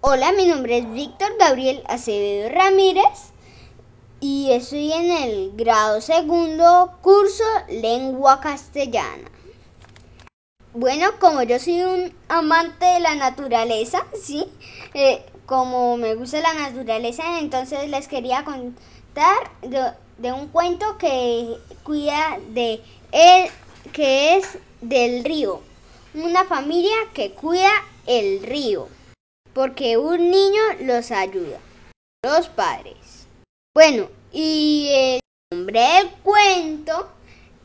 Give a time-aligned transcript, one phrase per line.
[0.00, 3.32] Hola, mi nombre es Víctor Gabriel Acevedo Ramírez
[4.20, 9.28] y estoy en el grado segundo curso Lengua Castellana.
[10.72, 14.46] Bueno, como yo soy un amante de la naturaleza, ¿sí?
[14.94, 22.38] Eh, como me gusta la naturaleza, entonces les quería contar de, un cuento que cuida
[22.50, 22.80] de
[23.10, 23.50] él,
[23.92, 25.60] que es del río.
[26.14, 27.72] Una familia que cuida
[28.06, 28.88] el río
[29.58, 31.58] porque un niño los ayuda.
[32.24, 33.26] Los padres.
[33.74, 35.20] Bueno, y el
[35.52, 37.10] nombre del cuento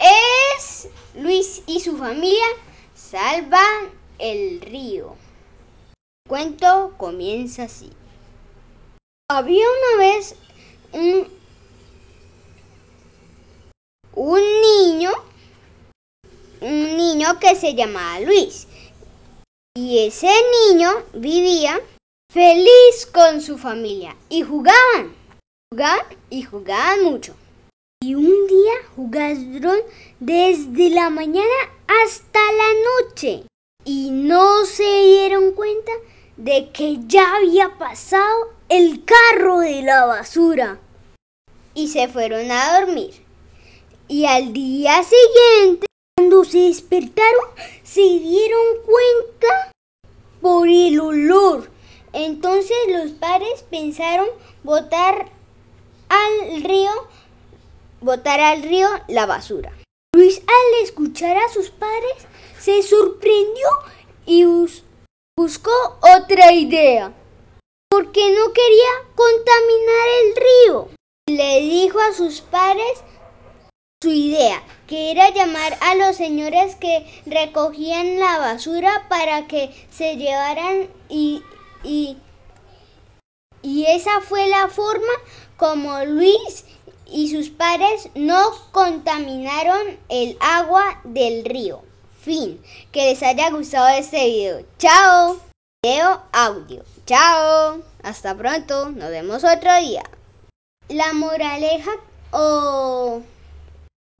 [0.00, 2.44] es Luis y su familia
[2.92, 5.14] salvan el río.
[6.24, 7.92] El cuento comienza así.
[9.30, 10.34] Había una vez
[10.92, 11.28] un,
[14.12, 15.12] un niño,
[16.62, 18.66] un niño que se llamaba Luis
[19.76, 20.30] y ese
[20.70, 21.78] niño vivía
[22.32, 25.14] feliz con su familia y jugaban,
[25.70, 27.36] jugaban y jugaban mucho.
[28.02, 29.78] Y un día jugaron
[30.18, 31.44] desde la mañana
[31.86, 33.42] hasta la noche
[33.84, 35.92] y no se dieron cuenta
[36.38, 40.78] de que ya había pasado el carro de la basura.
[41.74, 43.12] Y se fueron a dormir.
[44.08, 45.85] Y al día siguiente,
[46.44, 47.46] se despertaron,
[47.82, 49.72] se dieron cuenta
[50.40, 51.70] por el olor.
[52.12, 54.28] Entonces los padres pensaron
[54.62, 55.30] botar
[56.08, 56.90] al río,
[58.00, 59.72] botar al río la basura.
[60.14, 62.26] Luis al escuchar a sus padres
[62.58, 63.68] se sorprendió
[64.24, 64.44] y
[65.36, 67.12] buscó otra idea,
[67.90, 70.88] porque no quería contaminar el río.
[71.28, 73.02] Le dijo a sus padres
[74.02, 80.16] su idea, que era llamar a los señores que recogían la basura para que se
[80.16, 81.42] llevaran y,
[81.82, 82.18] y,
[83.88, 85.12] esa fue la forma
[85.56, 86.66] como Luis
[87.06, 91.82] y sus padres no contaminaron el agua del río.
[92.20, 92.60] Fin.
[92.92, 94.66] Que les haya gustado este video.
[94.78, 95.38] Chao.
[95.82, 96.84] Video audio.
[97.06, 97.80] Chao.
[98.02, 98.90] Hasta pronto.
[98.90, 100.02] Nos vemos otro día.
[100.88, 101.92] La moraleja
[102.32, 103.22] o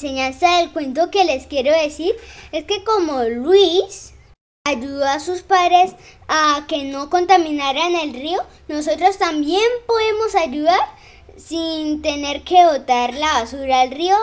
[0.00, 2.16] enseñanza del cuento que les quiero decir
[2.52, 4.14] es que como Luis
[4.64, 5.94] ayudó a sus padres
[6.28, 10.80] a que no contaminaran el río, nosotros también podemos ayudar
[11.36, 14.16] sin tener que botar la basura al río,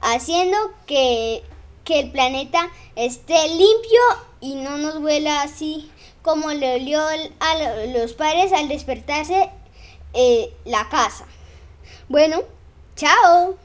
[0.00, 0.56] haciendo
[0.86, 1.42] que,
[1.88, 4.00] el planeta esté limpio
[4.42, 5.90] y no nos huela así
[6.20, 9.48] como le olió a los padres al despertarse
[10.12, 11.24] eh, la casa.
[12.10, 12.42] Bueno,
[12.94, 13.56] chao.